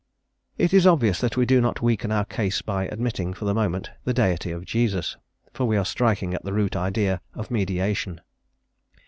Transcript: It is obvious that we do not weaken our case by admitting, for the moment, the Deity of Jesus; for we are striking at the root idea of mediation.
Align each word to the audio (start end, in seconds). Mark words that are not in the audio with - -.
It 0.57 0.73
is 0.73 0.87
obvious 0.87 1.21
that 1.21 1.37
we 1.37 1.45
do 1.45 1.61
not 1.61 1.83
weaken 1.83 2.11
our 2.11 2.25
case 2.25 2.63
by 2.63 2.87
admitting, 2.87 3.35
for 3.35 3.45
the 3.45 3.53
moment, 3.53 3.91
the 4.03 4.15
Deity 4.15 4.49
of 4.49 4.65
Jesus; 4.65 5.15
for 5.53 5.67
we 5.67 5.77
are 5.77 5.85
striking 5.85 6.33
at 6.33 6.43
the 6.43 6.53
root 6.53 6.75
idea 6.75 7.21
of 7.35 7.51
mediation. 7.51 8.19